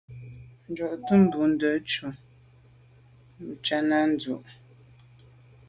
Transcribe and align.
Njantùn 0.69 1.21
bùnte 1.31 1.69
ntshob 1.81 2.15
Tshana 3.63 3.99
ndù. 4.11 4.33